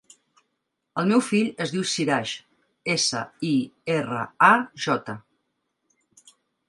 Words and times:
El 1.01 1.09
meu 1.09 1.19
fill 1.25 1.51
es 1.65 1.73
diu 1.75 1.83
Siraj: 1.91 2.33
essa, 2.95 3.21
i, 3.53 3.55
erra, 3.97 4.25
a, 4.49 4.51
jota. 4.87 5.17